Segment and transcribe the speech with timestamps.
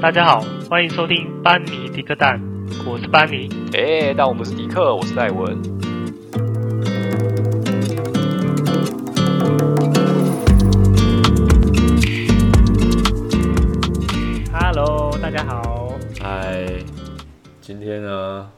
[0.00, 2.40] 大家好，欢迎收听班尼迪克蛋，
[2.86, 3.50] 我是班尼。
[3.74, 5.60] 哎，但我不是迪克，我是戴文。
[14.50, 15.92] Hello，大家好。
[16.18, 16.64] 嗨，
[17.60, 18.50] 今天呢，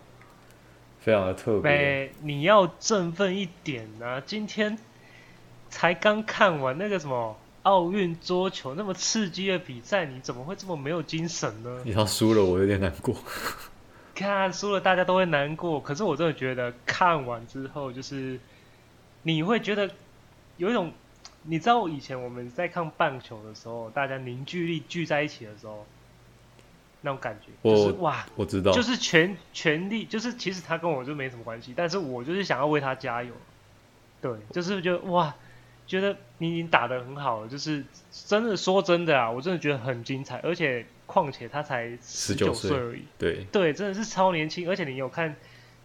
[1.00, 2.12] 非常的特别。
[2.22, 4.22] 你要振奋一点啊！
[4.24, 4.78] 今天
[5.68, 7.36] 才刚看完那个什么。
[7.62, 11.82] 奥运桌球那么刺激的比赛，你怎么会这么没有精神呢？
[11.84, 13.14] 你要输了，我有点难过。
[14.14, 15.80] 看输了，大家都会难过。
[15.80, 18.40] 可是我真的觉得看完之后，就是
[19.22, 19.88] 你会觉得
[20.56, 20.92] 有一种，
[21.44, 25.86] 你知道以前我们在看棒球的时候，大家凝聚力聚在一起的时候，
[27.02, 33.32] 那种感觉，就是哇，我知道，就是全全力，就是其实他跟我就没什么关系，但是我就是想要为他加油。
[34.20, 35.32] 对，就是觉得哇。
[35.86, 37.84] 觉得你已经打得很好了，就是
[38.26, 44.68] 真的说真的啊，我真的觉得很精彩，而且况且他才十九岁而已，对对，真的是超年轻。
[44.68, 45.36] 而且你有看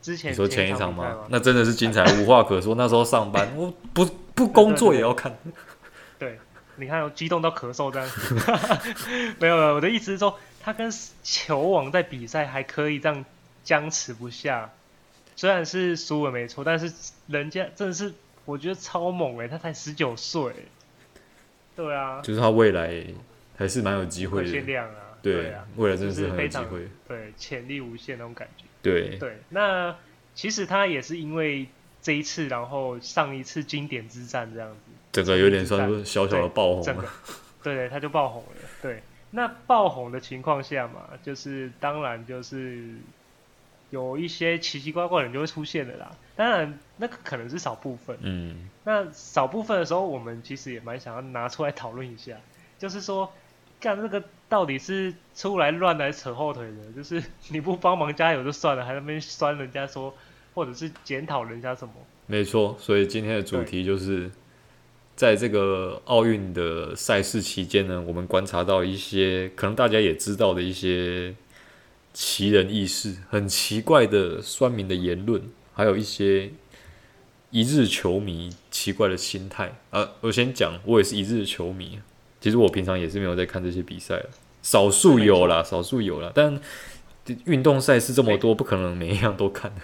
[0.01, 1.25] 之前，你说前一场吗？
[1.29, 2.75] 那真的是精彩， 无话可说。
[2.75, 5.35] 那时候上班，我不不工作也要看。
[6.17, 6.39] 对，
[6.77, 8.09] 你看，我激动到咳嗽这样。
[9.39, 10.89] 没有没有，我的意思是说，他跟
[11.23, 13.25] 球王在比赛还可以这样
[13.63, 14.71] 僵持不下，
[15.35, 16.93] 虽然是输了没错，但是
[17.27, 18.13] 人家真的是。
[18.47, 20.51] 我觉得超猛哎，他才十九岁，
[21.75, 23.05] 对啊，就是他未来
[23.57, 29.37] 还是蛮有机会的，限量啊，对，对啊，未来真的是很有机会，对，潜力无限那种感觉，对对。
[29.49, 29.93] 那
[30.33, 31.67] 其实他也是因为
[32.01, 34.77] 这一次，然后上一次经典之战这样子，
[35.11, 37.05] 整个有点算是小小的爆红了，
[37.61, 39.03] 对对，他就爆红了，对。
[39.31, 42.95] 那爆红的情况下嘛，就是当然就是。
[43.89, 48.15] 有一些奇奇怪怪的人就会出现了啦，当然那个可能是少部分。
[48.21, 52.37] 嗯，那少部分的时候，我们其实也蛮想要拿出来讨论一下，
[52.77, 53.29] 就是说，
[53.79, 60.13] 干那个到底是出来乱来扯后腿的，就是你不帮忙加油就算了，还在那边酸人家说，
[60.53, 61.93] 或者是检讨人家什么？
[62.27, 64.29] 没错，所以今天的主题就是，
[65.15, 71.35] 在这个奥运的赛事期间呢，我们观察到一些可能大家也知道的一些。
[72.13, 75.39] 奇人异事，很奇怪的酸民的言论，
[75.77, 76.49] 还有一些
[77.51, 79.75] 一日球迷奇怪的心态。
[79.91, 81.99] 啊，我先讲，我也是一日球迷。
[82.41, 84.19] 其实我平常也是没有在看这些比赛，
[84.63, 86.31] 少数有啦，少数有啦。
[86.33, 86.59] 但
[87.45, 89.81] 运动赛事这么多，不可能每一样都看的。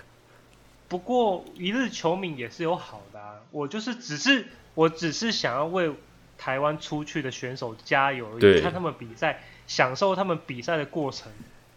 [0.88, 5.92] 不过一日球迷也是有好的啊，我就是只是我只是想要为
[6.40, 11.32] 台湾出去的选手加油而已，看他们比赛，享受他们比赛的过程。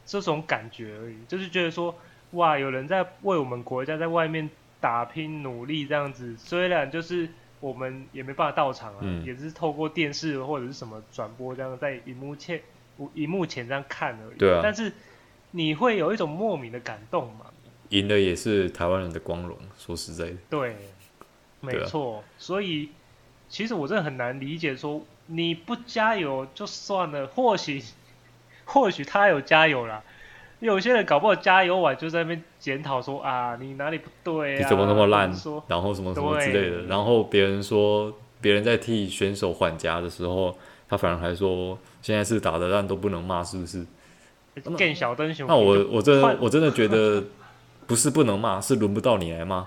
[0.08, 1.92] 这种感觉而已，就是觉得说，
[2.32, 4.50] 哇，有人在为我们国家在外面
[4.80, 7.28] 打拼努力这样子，虽然就是
[7.60, 12.60] 我们也没办法到场啊，嗯、也是透过电视或者是什么转播这样在荧幕前，
[13.14, 14.38] 荧幕前这样看而已。
[14.38, 14.60] 对啊。
[14.62, 14.92] 但是
[15.52, 17.46] 你会有一种莫名的感动嘛？
[17.90, 20.36] 赢的也是台湾人的光荣，说实在的。
[20.50, 20.76] 对，
[21.60, 22.18] 没错。
[22.18, 22.90] 啊、所以
[23.48, 27.82] 其实我真的很难理解，说你不加油就算了，或许。
[28.68, 30.02] 或许他有加油啦，
[30.60, 34.58] 有些人搞不好加油完就在那边检讨说啊，你哪里不对啊？
[34.58, 35.30] 你怎么那么烂？
[35.68, 36.82] 然后什么什么之类的。
[36.84, 40.56] 然后别人说，别人在替选手缓颊的时候，
[40.88, 43.84] 他反而还说，现在是打的烂都不能骂，是不是？
[44.78, 45.46] 更小灯熊。
[45.46, 47.22] 那我我真的我真的觉得
[47.86, 49.66] 不是不能骂，是轮不到你来骂。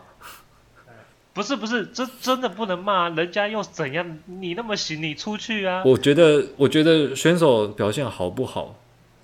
[1.31, 4.17] 不 是不是，这真的不能骂，人家又怎样？
[4.25, 5.83] 你那么行，你出去啊？
[5.85, 8.75] 我觉得我觉得选手表现好不好？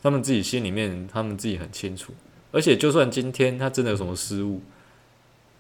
[0.06, 2.14] 他们自己心里面，他们自己很清楚。
[2.52, 4.62] 而且，就算今天他真的有什么失误，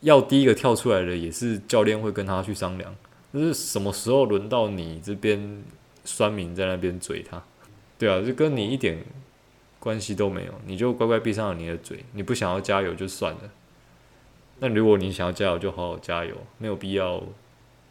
[0.01, 2.95] 要第一个跳出来的也是教练会跟他去商量。
[3.33, 5.63] 就是什么时候轮到你这边
[6.03, 7.41] 酸民在那边嘴他？
[7.97, 9.03] 对啊，就跟你一点
[9.79, 12.05] 关系都没有，你就乖乖闭上了你的嘴。
[12.13, 13.49] 你不想要加油就算了。
[14.59, 17.23] 那如果你想要加油，就好好加油，没有必要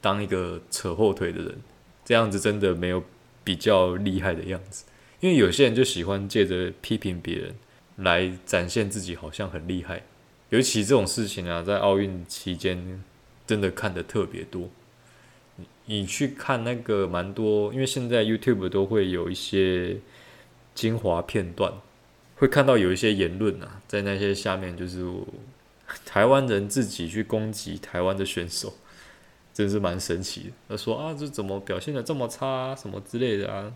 [0.01, 1.59] 当一个扯后腿的人。
[2.05, 3.03] 这样子真的没有
[3.43, 4.85] 比较厉害的样子。
[5.25, 7.55] 因为有些人就喜欢借着批评别人
[7.97, 10.03] 来展现自己好像很厉害，
[10.51, 13.03] 尤其这种事情啊，在奥运期间
[13.47, 14.69] 真的看得特别多。
[15.87, 19.97] 你去看那个蛮多，因为现在 YouTube 都会有一些
[20.75, 21.73] 精华片段，
[22.37, 25.11] 会看到有一些言论啊，在那些下面就是
[26.05, 28.75] 台湾人自己去攻击台湾的选手，
[29.55, 30.51] 真是蛮神奇的。
[30.69, 33.73] 他说啊，这怎么表现得这么差啊，什么之类的啊。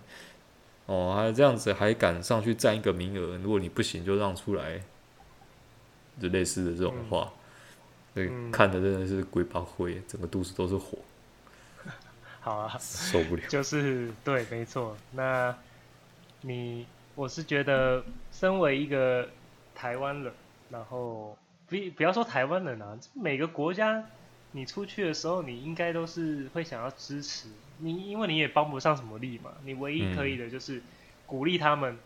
[0.88, 3.36] 哦，还这样子还敢上去占一个名额？
[3.42, 4.80] 如果你不行，就让出来，
[6.18, 7.30] 就类似的这种话，
[8.14, 10.96] 对、嗯，看的真的是鬼把灰，整个肚子都是火。
[12.40, 13.42] 好啊，受不了。
[13.48, 14.96] 就是对，没错。
[15.12, 15.54] 那
[16.40, 18.02] 你我是觉得，
[18.32, 19.28] 身为一个
[19.74, 20.32] 台湾人，
[20.70, 21.36] 然后
[21.68, 24.02] 不不要说台湾人啊，每个国家
[24.52, 27.48] 你出去的时候，你应该都是会想要支持
[27.78, 29.50] 你，因为你也帮不上什么力嘛。
[29.64, 30.82] 你唯一可以的就是
[31.26, 31.96] 鼓励他们，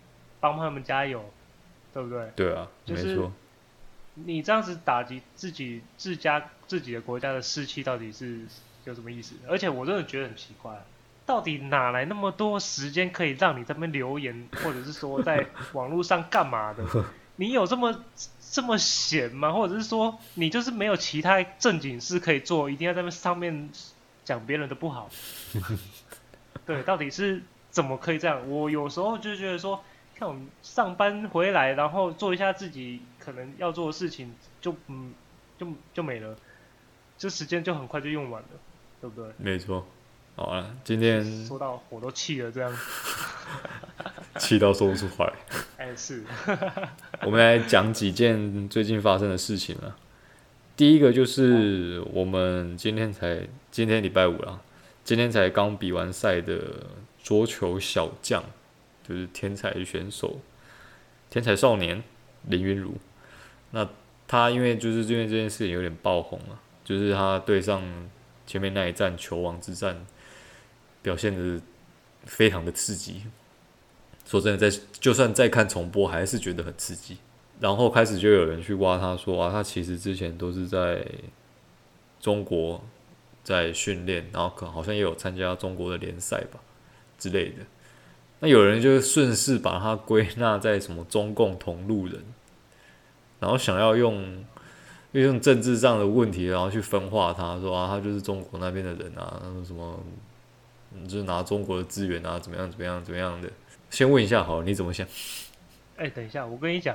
[0.41, 1.25] 帮他们加油，
[1.93, 2.31] 对不对？
[2.37, 3.21] 对啊，就是
[4.15, 8.41] 你这样子打击自己自家自己的国家的士气，到底是
[8.85, 9.35] 有什么意思？
[9.49, 10.85] 而且我真的觉得很奇怪。
[11.25, 16.85] 到底哪来那么多时间可以让你在那边留言，或者是说在 网络上干嘛的？
[17.37, 18.05] 你有这么
[18.51, 19.53] 这么闲吗？
[19.53, 23.71] 或者是说你就是没有其他正经事可以做，一定要在那上面
[24.25, 25.09] 讲别人的不好？
[26.65, 28.49] 对，到底是怎么可以这样？
[28.49, 29.83] 我有时候就觉得说，
[30.15, 35.13] 看我们上班回来，然后做一下自己可能要做的事情，就嗯，
[35.59, 36.37] 就就没了，
[37.19, 38.49] 这时间就很快就用完了，
[39.01, 39.33] 对不对？
[39.39, 39.87] 没错。
[40.35, 42.75] 好啊，今天说到我都气了，这样
[44.39, 45.33] 气到说不出话来。
[45.77, 46.25] 哎、欸，是。
[47.23, 49.97] 我们来讲几件最近发生的事情啊。
[50.77, 54.61] 第一个就是我们今天才今天礼拜五了，
[55.05, 56.87] 今天才刚比完赛的
[57.23, 58.43] 桌球小将，
[59.07, 60.41] 就是天才选手、
[61.31, 62.03] 天才少年
[62.49, 62.95] 林昀儒。
[63.71, 63.89] 那
[64.27, 67.83] 他因为就是因为这件事情有点爆红了，就是他对上
[68.47, 70.05] 前面那一战球王之战。
[71.03, 71.61] 表现的
[72.27, 73.23] 非常的刺激，
[74.25, 77.19] 说真的，在就算再看重播，还是觉得很刺激。
[77.63, 81.07] 然后开始就有人去挖他说啊，他其实之前都是在
[82.19, 82.83] 中国
[83.45, 86.59] 在训练，然后可好像也有参加中国的联赛吧
[87.17, 87.59] 之类的。
[88.41, 92.25] 那有人就顺势把他归纳在什么中共同路人，
[93.39, 94.45] 然后想要用
[95.13, 99.99] 用政治上的问题，然后去分化他说啊，他就是中国那边的人啊，什么。
[100.95, 103.49] 你就是拿中国的资源啊，怎么样，怎么样，怎么样的？
[103.89, 105.07] 先问一下好，你怎么想？
[105.97, 106.95] 哎、等一下，我跟你讲，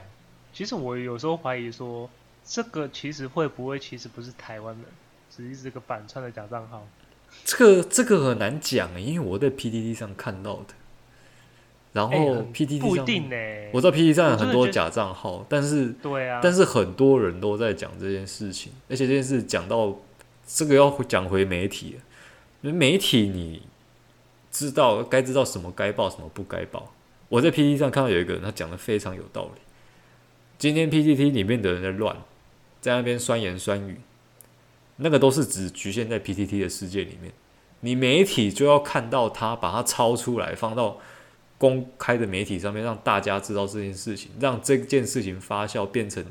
[0.57, 2.09] 其实我有时候怀疑说，
[2.44, 4.86] 这个其实会不会其实不是台湾人，
[5.30, 6.83] 只是这个反串的假账号？
[7.45, 10.74] 这个这个很难讲，因为我在 PDD 上看到的。
[11.94, 12.15] 然后
[12.51, 13.36] PDD 上，不一定呢。
[13.71, 19.95] 我知道 PDD 上有很多假账号，但是对啊，但是很多人都在讲这件事情，而且这件事讲到
[20.48, 21.98] 这个要讲回媒体，
[22.62, 23.62] 媒体你。
[24.50, 26.92] 知道该知道什么该报什么不该报。
[27.30, 29.62] 我在 PDD 上看到有一个人，他讲的非常有道理。
[30.57, 32.15] 今天 PTT 里面的人在乱，
[32.81, 34.00] 在那边酸言酸语，
[34.95, 37.31] 那个都是只局限在 PTT 的世界里面。
[37.81, 40.98] 你媒体就要看到他，把它抄出来，放到
[41.59, 46.25] 公开的媒体上面，让大家知道这件事情，让这件事情发酵，变成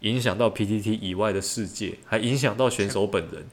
[0.00, 3.46] 影响到 PTT 以外的世界，还影响到选手本人。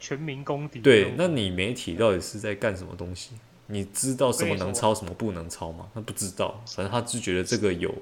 [0.00, 0.80] 全民公敌。
[0.80, 3.32] 对，那你媒体到底是在干什么东西？
[3.66, 5.88] 你知道什么能抄，什么不能抄吗？
[5.94, 7.94] 他不知道，反正他只觉得这个有，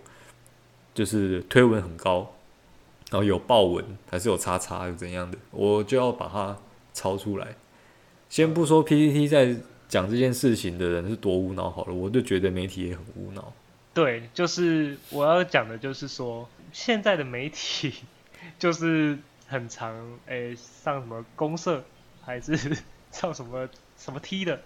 [0.95, 2.33] 就是推文很高，
[3.11, 6.57] 然后有爆文，还是有叉叉，又怎样的，我就要把它
[6.93, 7.55] 抄出来。
[8.29, 9.57] 先不说 PPT 在
[9.89, 13.53] 讲这件事情的人是多无脑好了，我就觉得媒体也很无脑。
[13.93, 17.95] 对，就是我要讲的，就是说现在的媒体
[18.59, 19.19] 就是。
[19.51, 19.93] 很长，
[20.27, 21.83] 诶、上什么公社，
[22.25, 22.57] 还是
[23.11, 24.61] 上什么什么 T 的，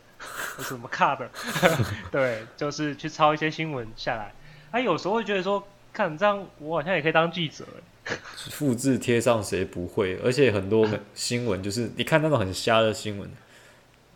[0.59, 1.31] 什么卡的，
[2.13, 4.35] 对，就是去抄一些新闻下来。
[4.71, 7.65] 他、有时候会觉得说，看这样，我好像也可以当记者。
[8.51, 10.19] 复制贴上谁不会？
[10.23, 13.31] 而且很多 新闻就是，你看那种很瞎的新闻，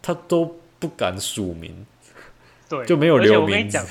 [0.02, 1.86] 他都不敢署名，
[2.68, 3.42] 对，就没有留名。
[3.42, 3.86] 我跟你讲，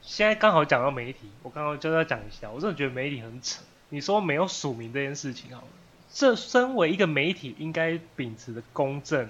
[0.00, 3.60] 现在刚好讲到媒体，我刚刚就要讲一下，我真的觉得媒体很扯。
[3.90, 5.68] 你说没有署名这件事情，好了。
[6.14, 9.28] 这身为一个媒体，应该秉持着公正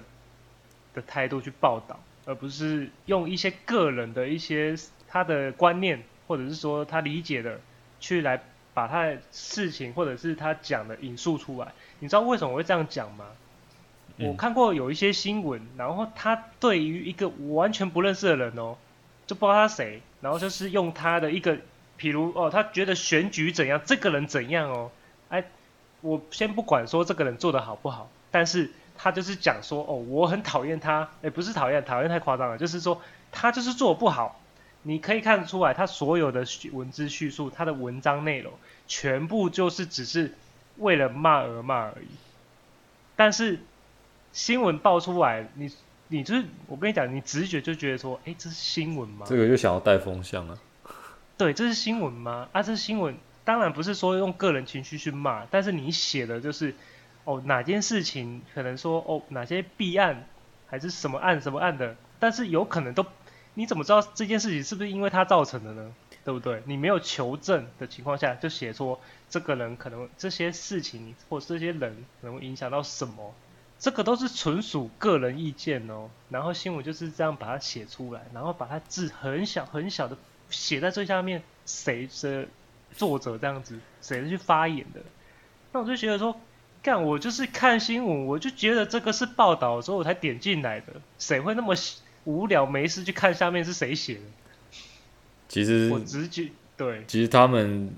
[0.93, 4.75] 的态度去报道，而不是用一些个人的一些
[5.07, 7.59] 他的观念，或者是说他理解的，
[8.03, 8.41] 去来
[8.73, 11.71] 把他的事情或者是他讲的引述出来。
[11.99, 13.25] 你知道为什么我会这样讲吗？
[14.17, 14.27] 嗯。
[14.27, 18.75] 我看过有一些新闻，然后他对于一个完全不认识的人哦，
[19.25, 21.55] 就不知道他谁，然后就是用他的一个，
[21.97, 24.91] 譬如哦，他觉得选举怎样，这个人怎样哦，
[25.29, 25.45] 哎。
[26.01, 34.37] 我先不管说这个人做的好不好，但是他就是讲说，哦，我很讨厌他，哎，不是讨厌，讨厌太夸张了，就是说他就是做不好。
[34.83, 38.53] 你可以看得出来，他所有的文字叙述，他的文章内容，
[38.87, 40.33] 全部就是只是
[40.77, 42.07] 为了骂而骂而已。
[43.15, 43.59] 但是
[44.31, 45.71] 新闻爆出来，你
[46.07, 49.25] 你就是我跟你讲，你直觉就觉得说，诶，这是新闻吗？
[49.27, 50.57] 这个就想要带风向啊。
[51.37, 52.47] 对，这是新闻吗？
[52.51, 53.15] 啊，这是新闻。
[53.45, 56.73] 当然不是说用个人情绪去骂，但是你写的就是，
[57.25, 60.25] 哦，哪件事情可能说哦，哪些弊案
[60.67, 63.05] 还是什么案什么案的，但是有可能都，
[63.55, 65.93] 你怎么知道这件事情是不是因为他造成的呢？
[66.25, 66.63] 对不对？
[66.65, 73.33] 你没有求证的情况下，就写说这个人可能这些事情或这些人可能会影响到什么，
[73.77, 76.09] 这个都是纯属个人意见哦。
[76.29, 80.15] 然后新闻就是这样把它写出来，然后把它字很小很小的
[80.49, 82.47] 写在最下面，谁是
[82.93, 85.01] 作者这样子，谁是去发言的。
[85.73, 86.39] 那我就觉得说，
[86.81, 90.93] 干我就是看新闻，我就觉得这个是报道，所以我才点进来的。
[91.19, 91.75] 谁会那么
[92.25, 94.21] 无聊没事去看下面是谁写的？
[95.47, 97.93] 其实我直觉对，其实他们，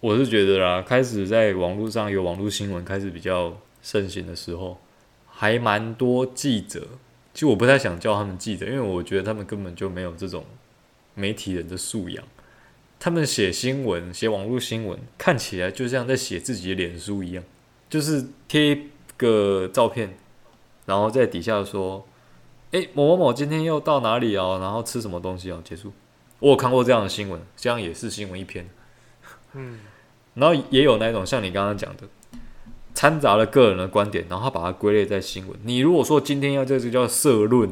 [0.00, 4.80] 我是觉得啦，开始在网络上有网络新闻开始比较盛行的时候，
[5.28, 6.88] 还蛮多记者。
[7.32, 10.44] 其实我不太想叫他们记者，因为我觉得他们根本就没有这种
[11.14, 12.24] 媒体人的素养。
[12.98, 17.44] 他们写新闻、写网络新闻，看起来就像在写自己的脸书一样，
[17.88, 18.86] 就是贴
[19.16, 20.16] 个照片，
[20.86, 22.04] 然后在底下说
[22.72, 24.58] ：“诶，某某某今天又到哪里哦？
[24.60, 25.92] 然后吃什么东西哦？”结束。
[26.38, 28.68] 我有看过这样的新闻，这样也是新闻一篇。
[29.52, 29.80] 嗯，
[30.34, 32.04] 然后也有那种像你刚刚讲的，
[32.94, 35.58] 掺杂了个人的观点，然后把它归类在新闻。
[35.64, 37.70] 你如果说今天要这个叫社论，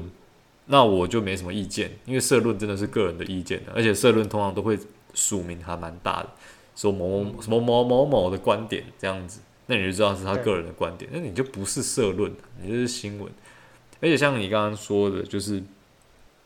[0.67, 4.79] 那我就没什么意见，因为社论真的是个人的意见，而且社论通常都会。
[5.15, 6.29] 署名还蛮大的，
[6.77, 13.29] 说某某什么某某某的观点这样子，那你就知道是他个人的观点，那你就不是社论，你就是新闻。
[14.01, 15.63] 而且像你刚刚说的，就是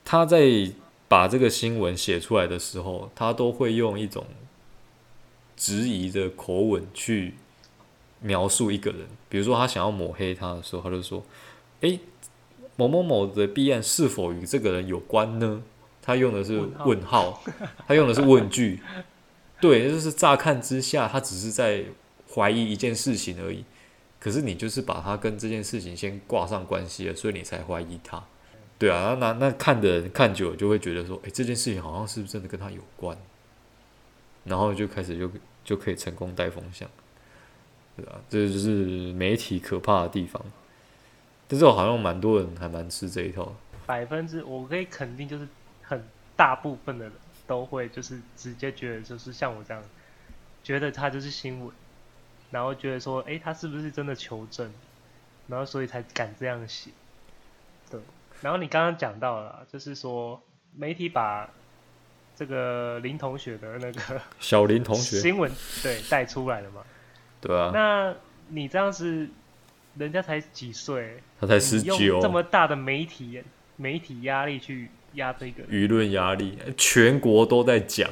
[0.04, 0.70] 他在
[1.08, 4.26] 把这个新闻写出来的时候，他都会用一种
[5.56, 7.34] 质疑的口吻去
[8.20, 9.00] 描述一个人。
[9.28, 11.22] 比如说他想要抹黑他的时候，他就说
[11.82, 12.00] ：“诶，
[12.76, 15.62] 某某某的弊案是否与这个人有关呢？”
[16.04, 17.40] 他用的是问号，
[17.86, 18.80] 他用的是问句，
[19.60, 21.84] 对，就是乍看之下，他只是在
[22.34, 23.62] 怀疑一件事情而已。
[24.22, 28.22] 可是你就是把他跟这件事情先挂上关系了，所以你才怀疑他。
[28.78, 33.18] 对啊，那那看的人看久了就会觉得说，哎、这件事情好像是不是真的跟他有关？
[34.44, 35.30] 然后就开始就
[35.64, 36.88] 就可以成功带风向，
[37.96, 40.40] 对啊，这就是媒体可怕的地方。
[41.48, 43.52] 但是我好像蛮多人还蛮吃这一套，
[43.86, 45.48] 百分之我可以肯定就是。
[45.84, 46.02] 很
[46.36, 47.12] 大部分的人
[47.46, 49.82] 都会就是直接觉得就是像我这样，
[50.62, 51.70] 觉得他就是新闻，
[52.52, 54.72] 然后觉得说，哎，他是不是真的求证，
[55.48, 56.90] 然后所以才敢这样写。
[57.90, 57.98] 对，
[58.40, 60.40] 然后你刚刚讲到了，就是说
[60.76, 61.50] 媒体把
[62.36, 65.50] 这个林同学的那个 小林同学新闻
[65.82, 66.82] 对带出来了嘛？
[67.40, 67.72] 对啊。
[67.74, 68.14] 那
[68.48, 69.28] 你这样子，
[69.96, 71.20] 人家才几岁？
[71.40, 73.42] 他才十九，用这么大的媒体
[73.76, 74.88] 媒体压力去。
[75.14, 78.08] 压这个舆论压力，全国都在讲，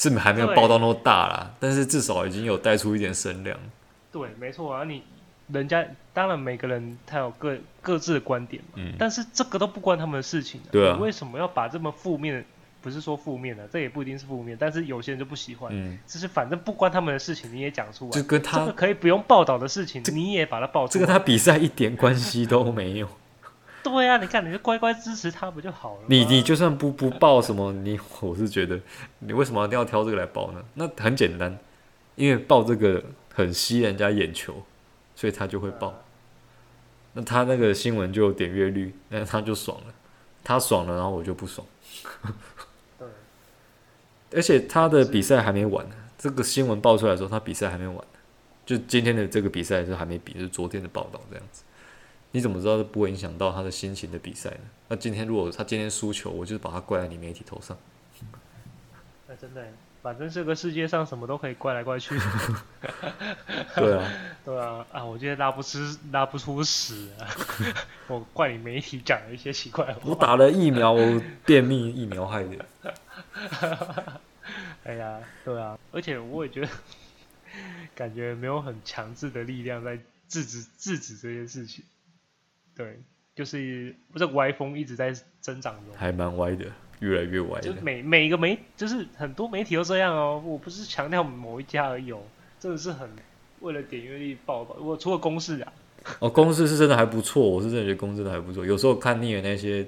[0.00, 3.56] 是还没有报到那么大啦，但是至少已经有带出一点声量。
[4.10, 5.02] 对，没错啊，你
[5.48, 10.60] 人家当然每个人他有各各自的观点嘛，嗯，但是这个都不关他们的事情。
[10.72, 12.44] 对啊，你为什么要把这么负面？
[12.82, 15.70] 不是说负面的，这也不一定是负面，但是有些人就不喜欢。
[15.70, 21.00] 嗯，就是反正不关他们的事情，你也讲出来，就跟他、这个可以不用报道的事情，你也把它报出来。
[21.04, 23.06] 这个他比赛一点关系都没有。
[23.82, 26.00] 对呀、啊，你看，你就乖乖支持他不就好了？
[26.06, 28.78] 你你就算不不报什么，你我是觉得，
[29.20, 30.62] 你为什么一定要挑这个来报呢？
[30.74, 31.58] 那很简单，
[32.14, 33.02] 因为报这个
[33.34, 34.62] 很吸人家眼球，
[35.14, 35.94] 所以他就会报。
[37.14, 39.94] 那他那个新闻就有点阅率，那他就爽了，
[40.44, 41.66] 他爽了，然后我就不爽。
[42.98, 43.08] 对，
[44.32, 48.18] 而且他的比赛还没完呢，这个新闻爆出来的时候，他比赛还没完呢，
[48.64, 51.64] 就今天的这个比赛是还没比，就是昨天的报道这样子。
[52.32, 54.60] 你怎么知道不会影响到他的心情的比赛呢？
[54.88, 57.76] 那今天如果他今天输球，我就是把他怪在你媒体头上。
[59.26, 59.64] 那真的，
[60.02, 62.18] 反正这个世界上什么都可以怪来怪去。
[63.74, 64.12] 对啊，
[64.44, 65.78] 对啊，啊，我今天拉不出
[66.12, 67.26] 拉不出屎啊！
[68.08, 70.00] 我怪你媒体讲了一些奇怪的话。
[70.04, 72.66] 我打了疫苗，我便秘，疫苗害的。
[74.84, 76.68] 哎呀，对啊，而且我也觉得，
[77.94, 79.96] 感觉没有很强制的力量在
[80.28, 81.84] 制止制止这件事情。
[82.80, 82.98] 对，
[83.34, 86.64] 就是不是歪风一直在增长中，还蛮歪的，
[87.00, 87.60] 越来越歪。
[87.60, 90.42] 就每每一个媒，就是很多媒体都这样哦。
[90.42, 92.22] 我不是强调某一家而已哦，
[92.58, 93.10] 真的是很
[93.60, 94.76] 为了点阅率报道。
[94.80, 95.72] 我除了公视啊，
[96.20, 98.64] 哦，公视是真的还不错，我是真的觉得公视的还不错。
[98.64, 99.86] 有时候看腻了那些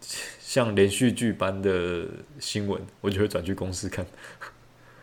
[0.00, 2.08] 像连续剧般的
[2.40, 4.04] 新闻，我就会转去公司看。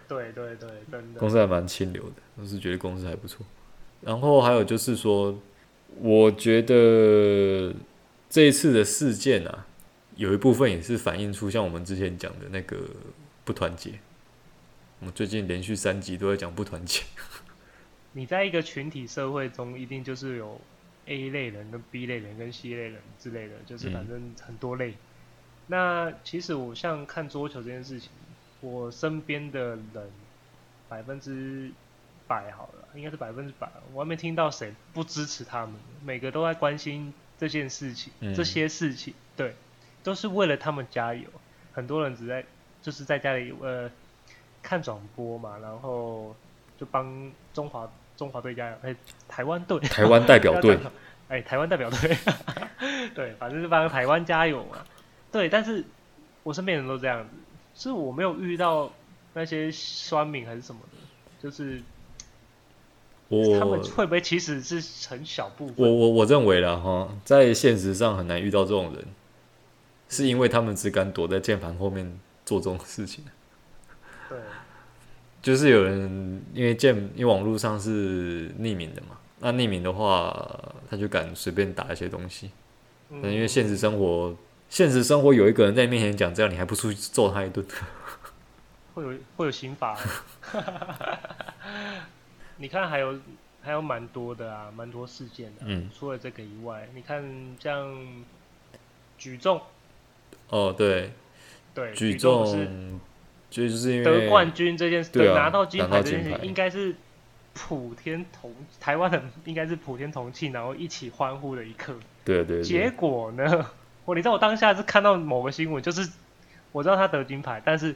[0.09, 1.19] 对对对，真的。
[1.21, 3.45] 公司还蛮清流的，我是觉得公司还不错。
[4.01, 5.39] 然后还有就是说。
[5.99, 7.73] 我觉得
[8.29, 9.67] 这一次的事件啊，
[10.15, 12.77] 有一部分也是反映出像我们之前讲的那个
[13.43, 13.99] 不团结。
[14.99, 17.03] 我们最近连续三集都在讲不团结。
[18.13, 20.59] 你在一个群体社会中，一定就是有
[21.05, 24.93] A 类人跟 B 类人跟 C 类人之类的，就是反正很多类。
[25.67, 28.09] 那其实我像看桌球这件事情，
[28.59, 30.11] 我身边的人
[30.87, 31.71] 百分之
[32.27, 39.55] 百好了，应该是百分之百，我还没听到谁不支持他们，每个都在关心这件事情，嗯、这些事情，对，
[40.03, 41.27] 都是为了他们加油。
[41.73, 42.43] 很多人只在
[42.81, 43.89] 就是在家里呃
[44.61, 46.35] 看转播嘛，然后
[46.77, 48.95] 就帮中华中华队加油，哎，
[49.27, 50.77] 台湾队，台湾代表队，
[51.29, 52.17] 哎，台湾代表队，
[53.15, 54.83] 对，反正是帮台湾加油嘛。
[55.31, 55.83] 对，但是
[56.43, 57.29] 我身边人都这样子，
[57.73, 58.91] 是我没有遇到
[59.33, 60.97] 那些酸民还是什么的，
[61.41, 61.81] 就是
[63.31, 65.75] 我他们会不会其实是很小部分？
[65.77, 69.05] 我我我认为啦哈，在现实上很难遇到这种人，
[70.09, 73.23] 是因为他们只敢躲在键盘后面做这种事情。
[74.27, 74.37] 对，
[75.41, 82.51] 就是有人因为键因为网络上是匿名的嘛，那匿名的话，他就敢随便打一些东西，
[83.09, 84.35] 嗯，因为现实生活。
[84.69, 87.65] 现实生活有一个人在你面前讲这样，你还不出去揍他一顿？
[88.93, 89.97] 会有会有刑罚。
[92.61, 93.19] 你看还有
[93.61, 95.65] 还有蛮多的啊，蛮多事件的、啊。
[95.65, 95.89] 嗯。
[95.97, 97.23] 除了这个以外，你看
[97.59, 98.23] 像
[99.17, 99.59] 举重。
[100.49, 101.11] 哦，对。
[101.73, 101.93] 对。
[101.93, 102.69] 举重是
[103.49, 106.95] 就是因为得冠军这件事，对、啊、拿到金牌这件事，应该是
[107.53, 111.95] 普天同台湾人应该是普天同庆，然后一起欢呼的一刻。
[112.23, 112.63] 对对，对。
[112.63, 113.65] 结果呢？
[114.05, 116.09] 我你知道我当下是看到某个新闻，就是
[116.71, 117.95] 我知道他得金牌，但是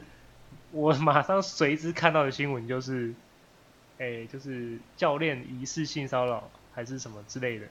[0.70, 3.12] 我马上随之看到的新闻就是，
[3.98, 7.66] 哎、欸，就是教练疑似性骚扰还是什么之类的。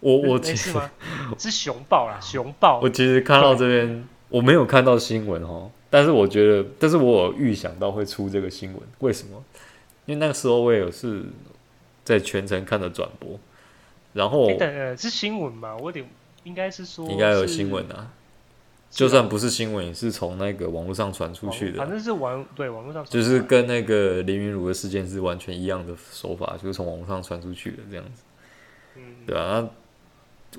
[0.00, 0.90] 我我其实是吗？
[1.38, 2.80] 是熊抱啦，熊抱。
[2.80, 9.42] 我其实看到这边我没有看到新闻哦，但是我觉得，但是我有预想到会出这个新闻，为什么？
[10.06, 11.24] 因为那个时候我也有是
[12.04, 13.38] 在全程看的转播，
[14.12, 14.48] 然后、
[14.96, 15.76] 是新闻吗？
[15.76, 16.06] 我有点。
[16.44, 18.12] 应该是说是，应该有新闻啊，
[18.94, 21.78] 就算不是新闻，也是从那个网络上传出去的。
[21.78, 28.22] 反正是网对网络上，就是跟那个林云儒的事件是完全一样的手法，就是从网络上传出去的这样子。
[28.96, 29.68] 嗯，对啊，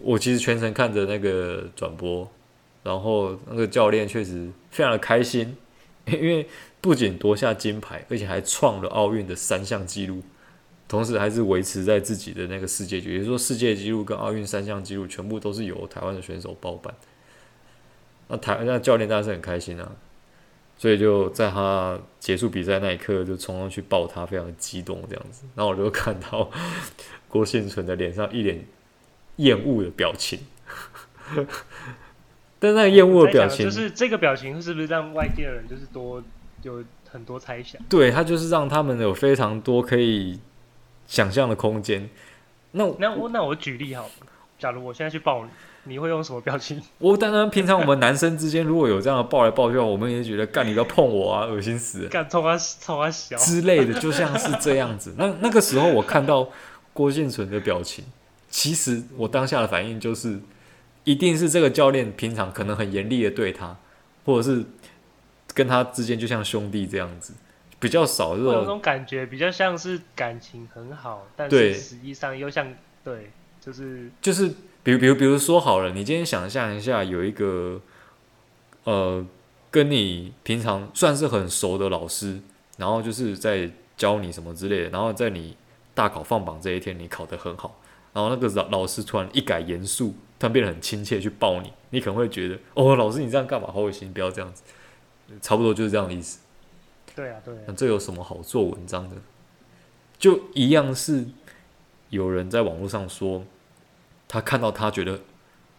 [0.02, 2.30] 我其实全程看着那个转播，
[2.84, 5.56] 然后那个教练确实非常的开心，
[6.06, 6.46] 因为
[6.82, 10.22] 不仅夺下金牌，而且还创了奥运的三项纪录。
[10.88, 16.94] 同时还是维持在自己的那个世界纪录，也就是说世界纪录跟奥运三项纪录全部都是由台湾的选手包办。
[18.28, 19.92] 那台那教练当然是很开心啊，
[20.78, 25.46] 所以就在他结束比赛那一刻就冲上去抱他，非常的激动这样子。
[25.56, 26.50] 然后我就看到
[27.30, 28.66] 郭幸存的脸上一脸
[29.38, 30.40] 厌恶的表情，
[32.60, 36.24] 但那个厌恶的表情就是这个表情是不是让外界的人就是多
[36.64, 37.82] 有很多猜想？
[37.90, 40.40] 对，他就是让他们有非常多可以。
[41.08, 42.10] 想象的空间，
[42.72, 44.12] 那我那我那我举例好了，
[44.58, 45.52] 假如我现在去抱你，
[45.86, 46.82] 你会用什么表情？
[47.00, 55.16] 我当然平常我们男生之间如果有这样的抱来抱去，我们也觉得干你不要碰我啊，恶心死了，干冲啊冲啊小之类的，就像是这样子。
[55.18, 56.48] 那那个时候我看到
[56.94, 58.04] 郭婞淳的表情，
[58.50, 60.40] 其实我当下的反应就是，
[61.04, 63.78] 一定是这个教练平常可能很严厉的对他，
[64.26, 64.66] 或者是
[65.54, 67.34] 跟他之间就像兄弟这样子。
[67.78, 72.66] 比较少这种，那种感觉比较像是感情很好，但是实际上又像
[73.04, 73.30] 对，
[73.64, 74.50] 就是就是，
[74.86, 77.82] 比如比如比如说好了，你今天想象一下，有一个
[78.84, 79.26] 呃，
[79.72, 82.40] 跟你平常算是很熟的老师，
[82.78, 85.58] 然后就是在教你什么之类的，然后在你
[85.96, 87.82] 大考放榜这一天，你考得很好，
[88.14, 93.68] 然后那个老老师突然一改严肃，突然变得很亲切去抱你，你可能会觉得哦，老师你这样干嘛？
[93.74, 94.62] 好恶心，不要这样子，
[95.42, 96.42] 差不多就是这样的意思。
[97.16, 97.62] 对啊，对啊。
[97.66, 99.16] 那这有什么好做文章的？
[100.20, 101.26] 就一样是
[102.12, 103.44] 有人在网络上说，
[104.36, 105.18] 他看到他觉得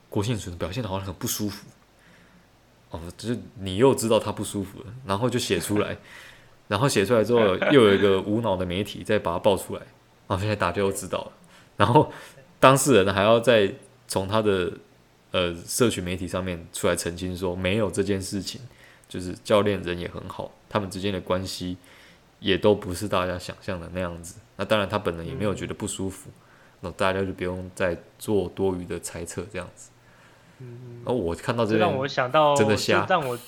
[0.09, 1.67] 郭婞淳表现的好像很不舒服。
[2.91, 5.97] 哦，就是你又知道他不舒服了，然后就写出来，
[6.69, 7.41] 然后写出来之后，
[7.71, 9.83] 又有一个无脑的媒体再把他爆出来，
[10.27, 11.33] 然后现在大家都知道了。
[11.77, 12.11] 然后
[12.59, 13.71] 当事人还要再
[14.09, 14.73] 从他的
[15.33, 18.61] 呃社群媒体上面出来澄清说，没有这件事情。
[19.09, 21.77] 就是教练人也很好，他们之间的关系
[22.41, 24.35] 也都不是大家想象的那样子。
[24.57, 26.29] 那当然，他本人也没有觉得不舒服，
[26.81, 29.91] 那、嗯、大家就不用再做多余的猜测这样子。
[30.59, 33.39] 嗯，而我看到这让我想到真的瞎，让我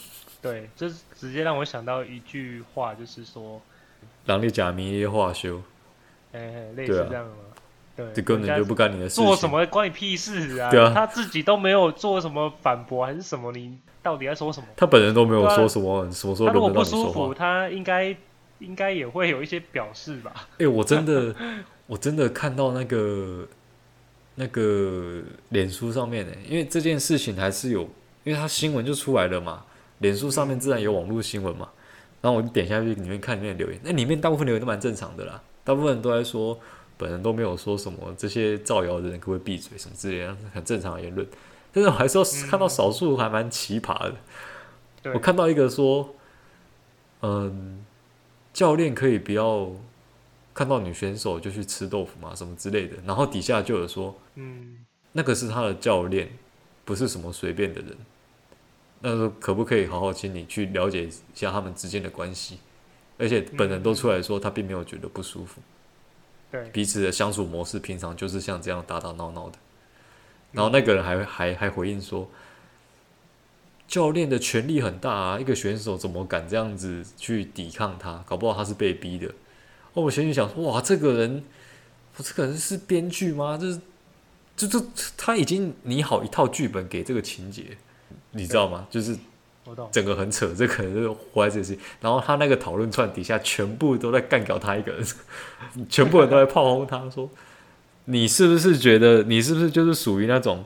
[0.42, 3.60] 对，就是直接让我想到一句话，就是说
[4.26, 5.62] “人你假名也话修”，
[6.32, 7.36] 哎、欸，类似这样的吗？
[7.96, 10.70] 对，这根本就不干你的事情，做什么关你屁事啊？
[10.70, 13.78] 对啊，他自己都没有做什么反驳还是什么，你。
[14.00, 14.66] 到底在说什么？
[14.76, 16.46] 他本人都没有说什么，什么说。
[16.46, 18.16] 他如果不舒服，他应该
[18.60, 20.32] 应该也会有一些表示吧？
[20.52, 21.34] 哎、欸，我真的
[21.88, 23.48] 我真的看到那个
[24.36, 27.82] 那个脸书上面呢，因为这件事情还是有，
[28.22, 29.64] 因因为他新闻就出来了嘛，
[30.00, 31.66] 脸书上面自然有网络新闻嘛。
[32.20, 36.58] 然后我就点下去里面看里面的留言，那里面大部分留言都蛮正常的啦，大部分人都在说，
[36.98, 41.26] 本人都没有说什么这些造谣的人可不可以闭嘴什么之类的，很正常的言论。
[41.72, 44.14] 但是我还是要看到少数还蛮奇葩的，
[45.04, 46.14] 嗯、我看到一个说，
[47.22, 47.82] 嗯，
[48.52, 49.70] 教练可以不要
[50.58, 52.96] 看到女选手就去吃豆腐嘛，什么之类的。
[53.06, 56.28] 然后底下就有说，嗯，那个是他的教练，
[56.84, 57.96] 不是什么随便的人。
[59.00, 62.58] 那可不可以好好请你去了解一下他们之间的关系？
[63.18, 65.60] 而且本人都出来说，他并没有觉得不舒服。
[66.50, 69.58] 对，彼此的相处模式平常就是像这样打打闹闹的。
[70.50, 72.28] 然后那个人还还还回应说，
[73.86, 78.24] 教练的权力很大啊，一个选手怎么敢这样子去抵抗他？
[78.26, 79.32] 搞不好他是被逼的。
[79.98, 81.42] 哦，我心里想说，哇，这个人，
[82.16, 83.58] 我这个人是编剧吗？
[83.58, 83.80] 就是，
[84.56, 87.76] 就就他已经拟好一套剧本给这个情节。
[88.30, 88.86] 你知道吗？
[88.88, 89.16] 就是
[89.90, 91.76] 整个很扯，这可能是活在这些。
[92.00, 95.04] 然后他那个讨论串底下全部都在干掉他一个人，
[95.90, 97.28] 全部人都在炮轰他说
[98.06, 100.64] ：“你是不是觉得你是不是就是属于那种？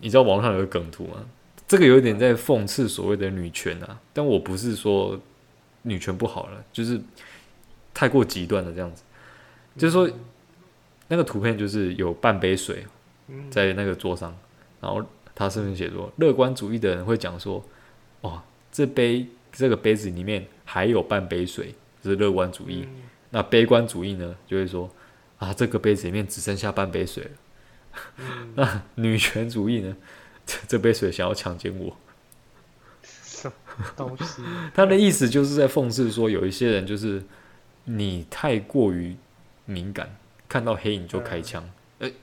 [0.00, 1.24] 你知道网上有个梗图吗？
[1.66, 3.98] 这个有点在讽刺所谓的女权啊。
[4.12, 5.18] 但我不是说
[5.82, 7.00] 女权不好了，就是
[7.98, 9.02] 太过极端了这样子。
[9.76, 10.08] 就是说
[11.08, 12.86] 那个图片就是有半杯水
[13.50, 14.36] 在那个桌上，
[14.80, 15.04] 然后。
[15.40, 17.64] 他上面写说，乐观主义的人会讲说，
[18.22, 22.84] 哇，这杯这个杯子里面还有半杯水，这是乐观主义。
[22.88, 24.90] 嗯、那悲观主义呢，就会说，
[25.38, 27.30] 啊，这个杯子里面只剩下半杯水了。
[28.16, 29.96] 嗯、 那女权主义呢，
[30.44, 31.96] 这，这杯水想要强奸我。
[33.04, 34.42] 什么东西？
[34.74, 37.22] 他的意思就是在讽刺说，有一些人就是
[37.88, 39.16] 你太过于
[39.64, 40.16] 敏感，
[40.48, 41.62] 看到黑影就开枪。
[41.98, 42.14] 哎、嗯欸，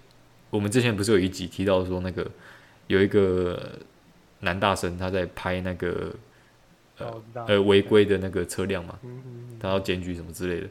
[0.49, 2.29] 我们之前不是有一集提到说那个。
[2.87, 3.79] 有一个
[4.41, 6.13] 男大生，他在拍那个
[6.99, 8.99] 呃呃违规的那个车辆嘛，
[9.59, 10.67] 他要检举什么之类的。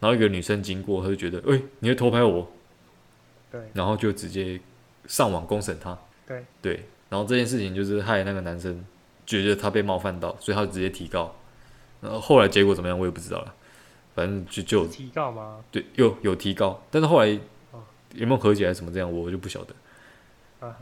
[0.00, 2.50] 然后一个女生经过，他就觉得，哎，你会偷拍我？
[3.52, 3.60] 对。
[3.74, 4.58] 然后就直接
[5.06, 5.98] 上网公审他。
[6.26, 6.42] 对。
[6.62, 6.86] 对。
[7.10, 8.82] 然后这件事情就是害那个男生
[9.26, 11.36] 觉得他被冒犯到，所以他就直接提告。
[12.00, 13.54] 然后后来结果怎么样，我也不知道了。
[14.18, 15.64] 反正就就提告吗？
[15.70, 19.72] 对，有有提告，但是后来有没有和解还是什么这样，我就不晓得。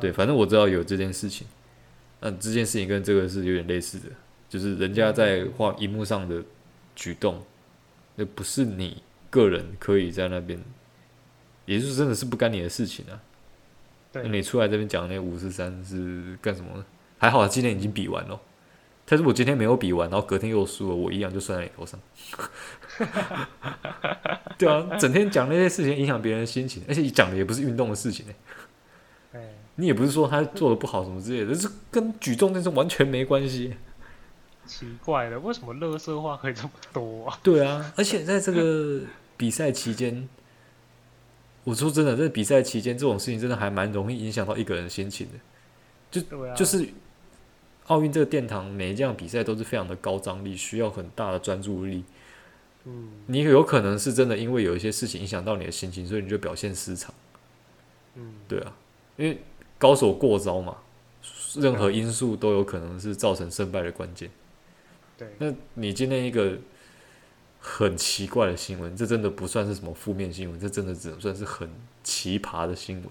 [0.01, 1.46] 对，反正我知道有这件事情，
[2.20, 4.07] 那这件事情跟这个是有点类似的，
[4.49, 6.42] 就是人家在画荧幕上的
[6.94, 7.44] 举动，
[8.14, 10.59] 那不是你个人可以在那边，
[11.66, 13.20] 也就是真的是不干你的事情啊。
[14.11, 16.87] 对，那你出来这边讲那五十三是干什么呢？
[17.18, 18.40] 还好今天已经比完了，
[19.07, 21.99] 但是我今天没有比完，然后隔天又输了，我一样就算在你头上。
[24.59, 28.33] 对啊，整天讲那些事情影响别人的心情，而且你讲的也不是运动的事情呢。
[29.79, 33.75] 你也不是说他做的不好什么之类的，这是跟举重那是完全没关系。
[34.64, 37.38] 奇怪了，为什么乐色话可以这么多啊？
[37.42, 39.03] 对啊，而且在这个
[39.37, 40.27] 比赛期间，
[41.64, 45.35] 我说真的，在比赛期间这种事情真的还蛮容易影响到一个人心情的。
[46.11, 46.88] 就、啊、就是
[47.87, 52.05] 奥运这个殿堂，每一项比赛都是非常的高张力，需要很大的专注力。
[52.85, 57.14] 嗯，你有可能是真的因为有一些事情影响到你的心情，所以你就表现失常。
[58.14, 58.77] 嗯，对啊，
[59.16, 59.38] 因为。
[59.79, 60.79] 高手过招嘛，
[61.55, 64.31] 任何因素都有可能是造成胜败的关键。
[65.18, 66.57] 对，那你今天一个
[67.61, 71.68] 很奇怪的新闻，这真的不算是什么负面新闻，这真的只能算是很
[72.03, 73.07] 奇葩的新闻，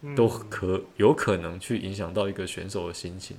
[0.00, 3.36] 嗯、都可有可能去影响到一个选手的心情。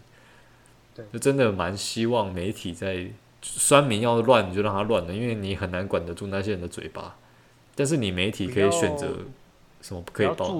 [0.95, 3.07] 对，就真的蛮希望媒体在
[3.41, 7.15] 酸民要乱，你就让他乱了，因为你很难管得住那些人的嘴巴。
[7.75, 9.07] 但是你媒体可以选择。
[9.81, 10.59] 什么不可以报？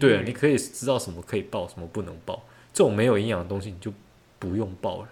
[0.00, 2.42] 对，你可以知道什么可以报，什么不能报。
[2.72, 3.92] 这种没有营养的东西，你就
[4.40, 5.08] 不用报了。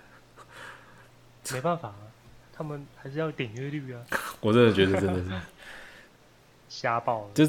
[1.52, 2.10] 没办法啊，
[2.52, 4.02] 他们还是要点阅率啊。
[4.40, 5.30] 我真的觉得真的是
[6.68, 7.44] 瞎报，就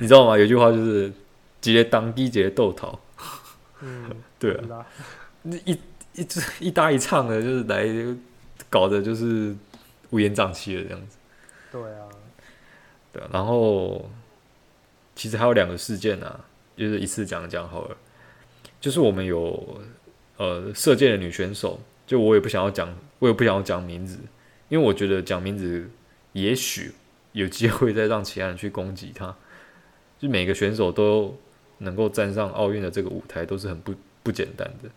[0.00, 0.36] 你知道吗？
[0.36, 1.12] 有句话就是
[1.62, 2.98] “直接当地直接斗逃”。
[3.80, 4.84] 嗯， 对啊，
[5.64, 5.78] 一
[6.20, 7.86] 一一搭一唱的，就是来
[8.68, 9.54] 搞的，就是
[10.10, 11.16] 乌烟瘴气的这样子。
[11.72, 12.08] 对啊，
[13.12, 14.10] 对啊，然后。
[15.20, 16.44] 其实还有两个事件啊，
[16.76, 17.96] 就是一次讲讲好了。
[18.80, 19.80] 就是我们有
[20.36, 24.16] 呃射箭的女选手，就我也不想要讲，我也不想要讲名字，
[24.68, 25.90] 因为我觉得讲名字
[26.34, 26.92] 也许
[27.32, 29.34] 有机会再让其他人去攻击她。
[30.20, 31.36] 就每个选手都
[31.78, 34.88] 能够站上奥运的这个舞台，都是很不不简单的。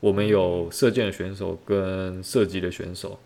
[0.00, 3.18] 我们有射箭的选手跟射击的选手，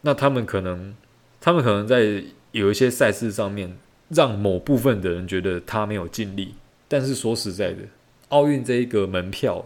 [0.00, 0.94] 那他们可能
[1.40, 3.76] 他们可能在有一些赛事上面。
[4.10, 6.54] 让某部分的人觉得他没有尽力，
[6.88, 7.82] 但是说实在的，
[8.30, 9.62] 奥运这一个门票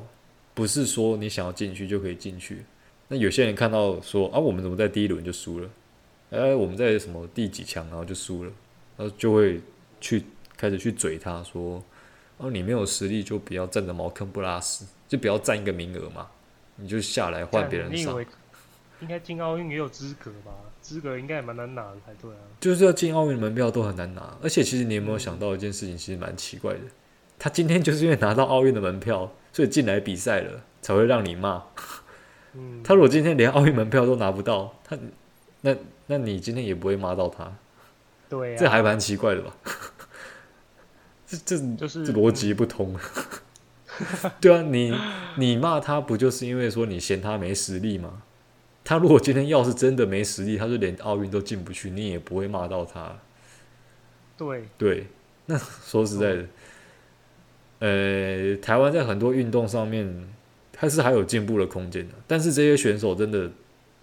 [0.52, 2.64] 不是说你想要进去就可以进去。
[3.06, 5.70] 那有些人看到说啊，我们怎么在第一轮就输了？
[6.30, 8.50] 哎，我们在什么第几强然后就输了，
[8.96, 9.60] 然后就会
[10.00, 10.24] 去
[10.56, 11.80] 开始去嘴他说，
[12.38, 16.26] 哦，你没有实力就不要占着茅坑不拉屎，就不要占一个名额嘛，
[16.76, 18.18] 你就下来换别人上。
[19.00, 20.52] 应该进奥运也有资格吧？
[20.80, 22.38] 资格应该也蛮难拿的才对啊。
[22.58, 26.80] 就是要进奥运门票都很难拿，而且其实你有没有想到一件事情，其实蛮奇怪的。
[27.38, 31.62] 他今天就是因为拿到奥运的门票，所以进来比赛了，才会让你骂。
[32.54, 32.82] 嗯。
[32.82, 34.96] 他如果今天连奥运门票都拿不到，他
[35.60, 37.54] 那那你今天也不会骂到他。
[38.30, 38.58] 对啊。
[38.58, 39.54] 这还蛮奇怪的吧？
[41.26, 42.96] 这这就是这逻辑不通。
[44.40, 44.94] 对啊，你
[45.36, 48.22] 你骂他不就是因为说你嫌他没实力吗？
[48.84, 53.16] 他如果今天要是真的没实力，他就连奥运都进不去，你也不会骂到他。
[54.36, 55.06] 对对，
[55.46, 56.46] 那说实在的，
[57.78, 60.28] 呃，台湾在很多运动上面
[60.76, 62.14] 还是还有进步的空间的。
[62.26, 63.48] 但是这些选手真的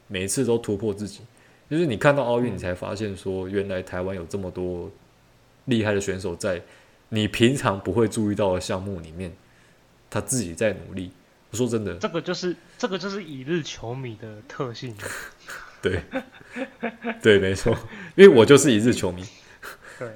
[0.07, 1.21] 每次都突破自己，
[1.69, 4.89] 就是你看到奥运，你才发现说，原来台湾有这么多
[5.65, 6.61] 厉害的选手在
[7.09, 9.33] 你平常不会注意到的项目里面，
[10.09, 11.11] 他自己在努力。
[11.51, 14.95] 我说真的，这个就是这个就是一日球迷的特性。
[15.81, 16.03] 对，
[17.21, 17.75] 对，没错，
[18.15, 19.23] 因为我就是一日球迷。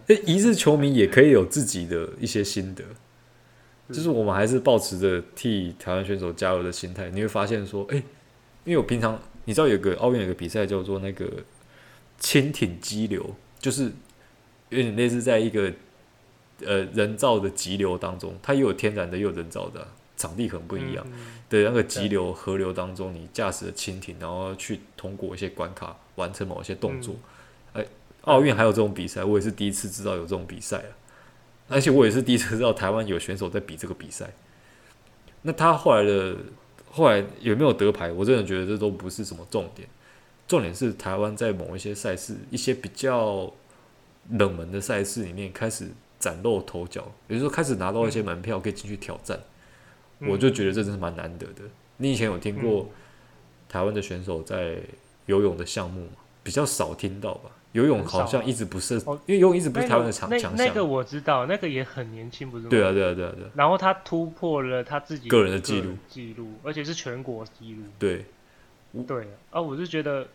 [0.06, 2.84] 对，一日球迷也可以有自己的一些心得，
[3.90, 7.10] 就是我们还是保持着替台湾选手加油的心态。
[7.10, 7.96] 你会发现说，哎，
[8.64, 11.26] 因为我平常你知道有个奥运有个比赛叫做那个
[12.20, 13.92] 轻艇激流，就是
[14.70, 15.74] 有点类似在一个
[16.66, 19.88] 呃人造的急流当中，它也有天然的，也有人造的啊。
[20.16, 21.06] 场地很不一样，
[21.50, 27.16] 对那个急流河流当中，你驾驶的轻艇，然后去通过一些关卡，完成某一些动作。
[27.74, 27.84] 哎，
[28.22, 30.92] 奥运还有这种比赛，我也是第一次知道有这种比赛啊！
[31.68, 34.30] 而且我也是第一次知道台湾有选手在比这个比赛。
[35.42, 36.38] 那他后来的
[36.90, 38.12] 后来有没有得牌？
[38.12, 39.90] 我真的觉得这都不是什么重点，
[40.48, 43.52] 重点是台湾在某一些赛事，一些比较
[44.30, 45.90] 冷门的赛事里面开始
[46.24, 49.38] 崭露头角，也就是说开始拿到一些门票可以进去挑战。
[50.20, 51.64] 我就觉得这真是蛮难得的。
[51.98, 52.90] 你以前有听过
[53.68, 54.78] 台湾的选手在
[55.26, 56.12] 游泳的项目吗？
[56.42, 57.52] 比较少听到吧。
[57.74, 60.56] 游泳好像一直不是，因为游泳一直不是台湾的强强项。
[60.56, 62.70] 那个我知道，那个也很年轻，不是吗？
[62.70, 63.50] 对啊，对啊，对啊，对啊。
[63.54, 67.84] 然后他突破了他自己个人的记录，记录，而且是全国纪录。
[68.00, 68.26] 对，
[69.06, 70.26] 对啊，我是觉得。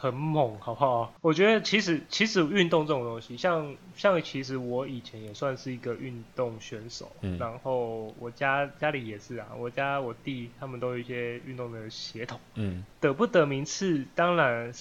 [0.00, 1.12] 很猛，好不好？
[1.20, 14.72] 我觉得其实其实运动这种东西，像像其实我以前也算是一个运动选手，嗯、然后我家家里也是啊，我家我弟他们都有一些运动的血统，嗯，得不得名次当然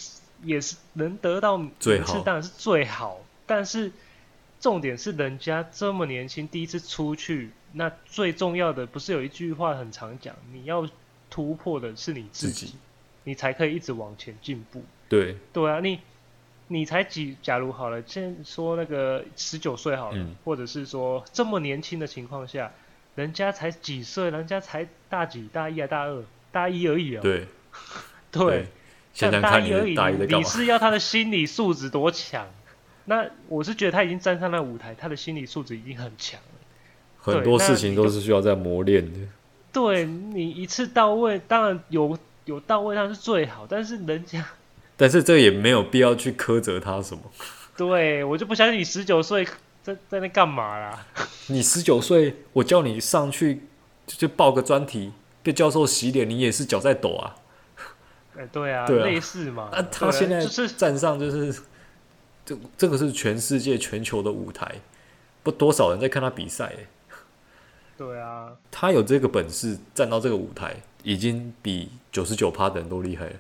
[0.43, 3.91] 也是能得到名次当然是最好，但是
[4.60, 10.88] 重点是人家这么年轻第一次出去，那最重要的不是有一句话很常讲，你要
[11.32, 12.77] 突破的是你自己，自己
[13.23, 14.84] 你才可以一直往前进步。
[15.09, 15.99] 对对啊，你
[16.67, 17.37] 你才几？
[17.41, 22.71] 假如好了，先说那个十九岁好了，嗯、或者是说这么年轻的情况下，
[23.15, 24.29] 人家才几岁？
[24.29, 25.47] 人家才大几？
[25.47, 26.23] 大一啊大二？
[26.51, 27.23] 大一而已啊、喔。
[27.23, 27.47] 对
[28.31, 28.67] 对，
[29.13, 29.95] 像大一而已，
[30.35, 32.45] 你是要他的心理素质多强？
[33.05, 36.47] 那我是觉得他已经站上那舞台，他的心理素质已经很强了。
[37.21, 39.19] 很多事情都是需要在磨练的。
[39.71, 43.65] 对，你一次到位，当然有有到位，那是最好。
[43.69, 44.45] 但是人家。
[44.97, 47.23] 但是这也没有必要去苛责他什么。
[47.77, 49.47] 对，我就不相信你十九岁
[49.83, 51.05] 在在那干嘛啦？
[51.47, 53.62] 你十九岁，我叫你上去
[54.07, 57.36] 就报个专题，被教授洗脸，你也是脚在抖啊。
[58.36, 59.69] 哎、欸，对啊，对啊，类似嘛。
[59.71, 61.62] 那、啊、他现在就是站上，就是
[62.43, 64.81] 这这个是全世界全球的舞台，
[65.43, 66.73] 不多少人在看他比赛。
[67.95, 73.33] 对啊，他有这个本事站到这个舞台，已经比九十九趴的人都厉害了。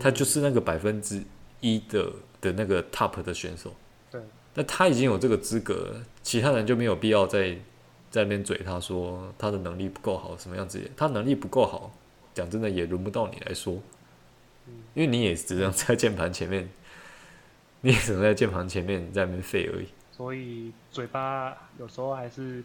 [0.00, 1.22] 他就是那个百分之
[1.60, 3.74] 一的的那个 top 的选手，
[4.10, 4.20] 对。
[4.54, 7.50] 那他已经有这个资格了，其他人就没有必要再
[8.10, 10.80] 在那边嘴他说他的能力不够好，什么样子？
[10.96, 11.92] 他能力不够好，
[12.34, 13.74] 讲真的也轮不到你来说，
[14.94, 16.68] 因为你也只能在键盘前面，
[17.82, 19.86] 你也只能在键盘前面在那边废而已。
[20.10, 22.64] 所以嘴巴有时候还是，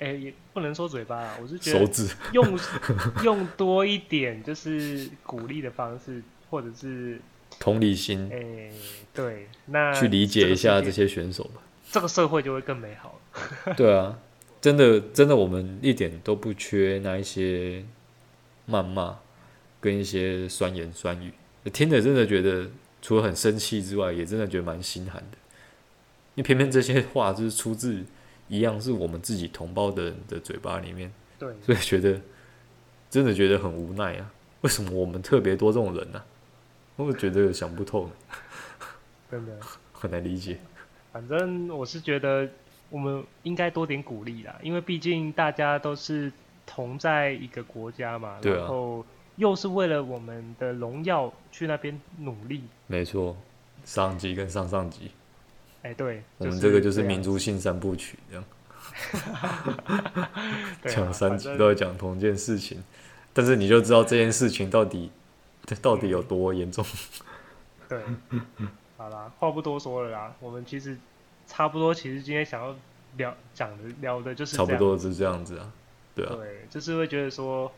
[0.00, 6.22] 哎、欸，也不能说嘴巴啊，我是觉得用手指用多一点，就是鼓励的方式。
[6.54, 7.20] 或者是
[7.58, 8.72] 同理心，哎、欸，
[9.12, 13.20] 对，那去理解一下这些选手吧，这个社会就会更美好。
[13.76, 14.16] 对啊，
[14.60, 17.84] 真的，真的，我们一点都不缺那一些
[18.68, 19.18] 谩骂
[19.80, 21.32] 跟一些酸言酸语，
[21.72, 22.70] 听着真的觉得
[23.02, 25.38] 除了很生气之外，也真的觉得蛮心寒的。
[26.36, 28.04] 因为偏偏这些话就是出自
[28.46, 32.20] 一样是我们自己同胞的人的嘴巴里面，对，所以觉得
[33.10, 34.30] 真的觉得很无奈啊！
[34.60, 36.24] 为什么我们特别多这种人呢、啊？
[36.96, 38.10] 我觉得想不透，
[39.30, 39.52] 真的
[39.92, 40.58] 很难理解。
[41.12, 42.48] 反正我是觉得
[42.90, 46.32] 我们应该多点鼓励啦，因为毕竟大家都是
[46.64, 49.04] 同在一个国家嘛，对啊、然后
[49.36, 52.62] 又是为了我们的荣耀去那边努力。
[52.86, 53.36] 没错，
[53.84, 55.10] 上级跟上上级。
[55.82, 58.44] 哎、欸，对，我们这个就是民族性三部曲这样。
[60.86, 62.82] 讲三集都在讲同一件事情，
[63.32, 65.10] 但是你就知道这件事情到底
[65.80, 66.84] 到底有多严重。
[67.88, 68.02] 对，
[68.96, 70.96] 好啦，话不多说了啦，我们其实
[71.46, 72.74] 差不多，其实今天想要
[73.16, 75.72] 聊讲的聊的就是差不多是这样子啊，
[76.14, 77.72] 对啊，对，就是会觉得说，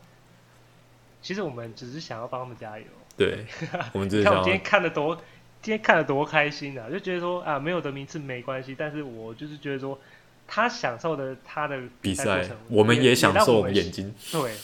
[1.21, 2.85] 其实我们只是想要帮他们加油。
[3.15, 3.45] 对，
[3.93, 5.15] 我们只是看我今天看的多，
[5.61, 9.99] 今天看的多开心啊，就觉得说啊，没有得名次没关系，但是我就是觉得说。
[10.49, 14.15] 他享受的他的比赛，我们也享受我们眼睛。
[14.31, 14.55] 对，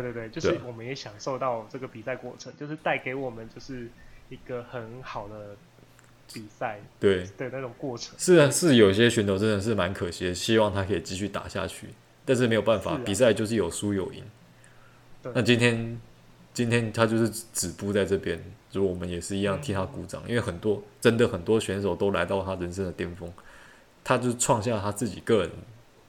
[0.00, 3.88] 对对对，就是我们也享受到这个比赛过程，就是带给我们就是
[4.30, 5.56] 一个很好的
[6.32, 8.14] 比赛，对的那种过程。
[8.18, 11.88] 是啊，是有些选手真的是蛮可惜的，希望他可以继续打下去，
[12.24, 14.24] 但是没有办法，比赛就是有输有赢。
[15.34, 16.00] 那今天
[16.54, 23.32] 今天他就是止步在这边，如果我们也是一样替他鼓掌，因为很多真的很多选手都来到他人生的巅峰。
[24.04, 25.50] 他就创下他自己个人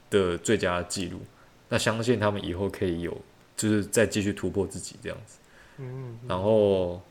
[0.10, 1.20] 的最佳记录，
[1.70, 3.16] 那相信他们以后可以有，
[3.56, 5.40] 就是再继续突破自己这样子。
[5.78, 7.02] 嗯，然后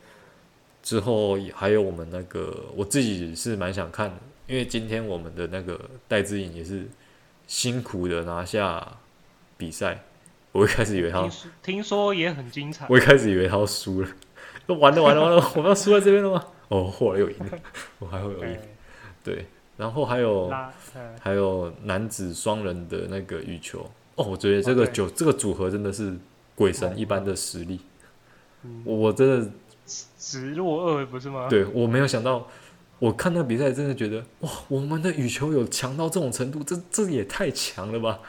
[0.81, 4.15] 之后还有我们那个，我自己是蛮想看的，
[4.47, 6.87] 因为今天我们的那个戴志颖也是
[7.47, 8.97] 辛苦的拿下
[9.57, 10.03] 比赛，
[10.51, 14.09] 我一开始以为他听，听说也很精彩，我一开始以为他要输了，
[14.65, 16.45] 都完了完了完了，我们要输在这边了吗？
[16.69, 17.59] 哦，后来又赢了，
[17.99, 18.57] 我还会有赢，
[19.23, 19.45] 对。
[19.75, 20.53] 然后还有
[21.19, 23.89] 还有男子双人的那个羽球。
[24.15, 26.15] 哦，我觉得这个九这个组合真的是
[26.55, 27.81] 鬼神一般的实力，
[28.83, 29.51] 我真的
[30.17, 31.47] 直落二不是吗？
[31.49, 32.47] 对，我没有想到，
[32.99, 38.19] 我看那比赛真的觉得哇，我们的羽球有强到这种程度，这这也太强了吧！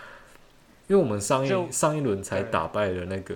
[0.87, 3.35] 因为我们上一上一轮才打败了那个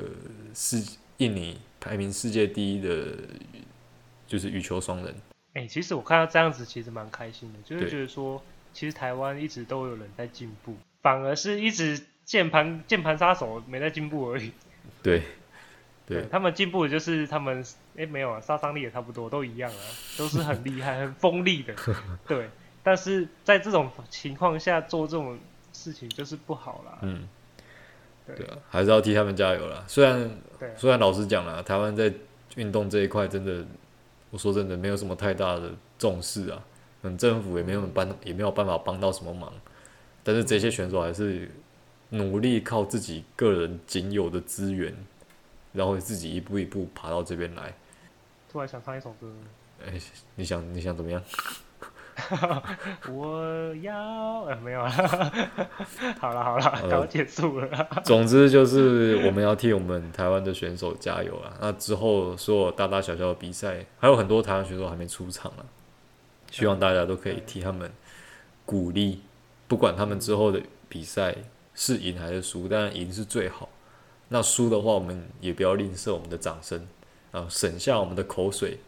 [0.54, 0.82] 世
[1.18, 3.06] 印尼排名世界第一的，
[4.26, 5.14] 就是羽球双人。
[5.54, 14.52] 哎、欸，其实我看到这样子，其实蛮开心的，就是觉得说，其实台湾一直都有人在进步，反而是一直键盘键盘杀手没在进步而已。
[15.08, 15.22] 对，
[16.06, 17.60] 对，他们进步的就是他们，
[17.96, 19.82] 哎、欸，没有啊，杀伤力也差不多，都一样啊，
[20.18, 21.74] 都是很厉害、很锋利的。
[22.26, 22.50] 对，
[22.82, 25.38] 但是在这种情况下做这种
[25.72, 26.98] 事情就是不好啦。
[27.02, 27.28] 嗯，
[28.26, 29.84] 对，啊，还是要替他们加油啦。
[29.86, 30.30] 虽然，啊、
[30.76, 32.12] 虽然老实讲啦，台湾在
[32.56, 33.64] 运动这一块真的。
[34.30, 36.62] 我说真的，没有什么太大的重视啊，
[37.00, 39.50] 嗯，政府也没有帮，也没有办法帮到什么忙。
[40.22, 41.50] 但是这些选手还是
[42.10, 44.94] 努力靠自己个人仅有的资源，
[45.72, 47.74] 然后自己一步一步爬到这边来。
[48.50, 49.32] 突然想唱一首歌。
[49.84, 50.02] 哎、欸，
[50.34, 51.22] 你想你想怎么样？
[53.12, 54.90] 我要呃没有 了，
[56.18, 57.88] 好了好了，刚结束了。
[58.04, 61.56] 总之就是我们要替我们台湾的选手加油啊！
[61.60, 65.62] 那之后所有大大小小的比赛，还有很多台湾选手还没出场啊，
[66.50, 67.88] 希望大家都可以替他们
[68.66, 69.20] 鼓励，
[69.68, 71.36] 不管他们之后的比赛
[71.80, 73.68] 是赢还是输，当然赢是最好。
[74.30, 76.88] 那输的话，我们也不要吝啬我们的掌声
[77.30, 78.78] 啊，省下我们的口水，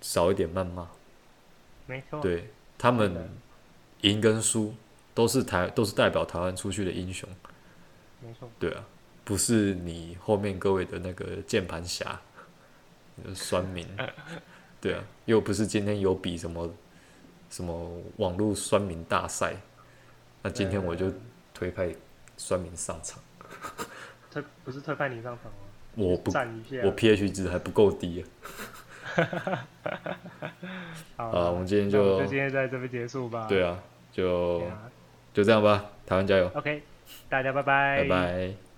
[0.00, 0.90] 少一点谩骂。
[1.86, 3.30] 没错，对他们
[4.00, 4.74] 赢跟输
[5.14, 7.28] 都是台都是代表台湾出去的英雄，
[8.20, 8.84] 没错，对啊，
[9.24, 12.20] 不是你后面各位的那个键盘侠，
[13.36, 13.86] 酸民，
[14.82, 16.68] 对啊，又不是今天有比什么
[17.50, 19.54] 什么网络酸民大赛，
[20.42, 21.06] 那今天我就
[21.62, 21.94] 推派
[22.36, 23.22] 酸民上场，
[24.32, 25.58] 推不是推派你上场吗？
[25.94, 28.26] 我不，我 pH 值还不够低啊。
[31.16, 33.46] 好，我们今天就就今天在这边结束吧。
[33.48, 33.78] 对啊，
[34.10, 34.60] 就
[35.32, 36.50] 就这样吧，台湾加油。
[36.54, 36.82] OK，
[37.28, 38.02] 大家拜拜。
[38.02, 38.71] 拜拜。